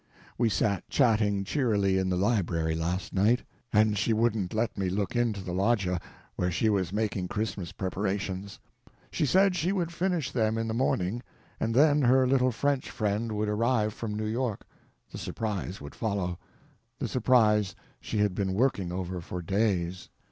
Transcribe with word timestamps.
We 0.35 0.49
sat 0.49 0.89
chatting 0.89 1.43
cheerily 1.43 1.99
in 1.99 2.09
the 2.09 2.15
library 2.17 2.73
last 2.73 3.13
night, 3.13 3.43
and 3.71 3.95
she 3.99 4.13
wouldn't 4.13 4.51
let 4.51 4.75
me 4.75 4.89
look 4.89 5.15
into 5.15 5.41
the 5.41 5.51
loggia, 5.53 5.99
where 6.37 6.49
she 6.49 6.69
was 6.69 6.91
making 6.91 7.27
Christmas 7.27 7.71
preparations. 7.71 8.57
She 9.11 9.27
said 9.27 9.55
she 9.55 9.71
would 9.71 9.93
finish 9.93 10.31
them 10.31 10.57
in 10.57 10.67
the 10.67 10.73
morning, 10.73 11.21
and 11.59 11.75
then 11.75 12.01
her 12.01 12.25
little 12.25 12.51
French 12.51 12.89
friend 12.89 13.33
would 13.33 13.47
arrive 13.47 13.93
from 13.93 14.15
New 14.15 14.25
York—the 14.25 15.19
surprise 15.19 15.79
would 15.79 15.93
follow; 15.93 16.39
the 16.97 17.07
surprise 17.07 17.75
she 17.99 18.17
had 18.17 18.33
been 18.33 18.53
working 18.55 18.91
over 18.91 19.21
for 19.21 19.39
days. 19.43 20.09